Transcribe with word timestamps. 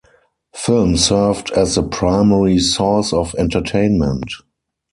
Film 0.55 0.97
served 0.97 1.51
as 1.51 1.75
the 1.75 1.83
primary 1.83 2.57
source 2.57 3.13
of 3.13 3.35
entertainment. 3.35 4.31